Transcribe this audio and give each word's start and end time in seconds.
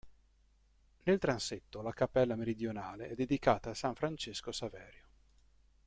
Nel 1.03 1.19
transetto 1.19 1.83
la 1.83 1.93
cappella 1.93 2.35
meridionale 2.35 3.09
è 3.09 3.13
dedicata 3.13 3.69
a 3.69 3.75
S. 3.75 3.87
Francesco 3.93 4.51
Saverio. 4.51 5.05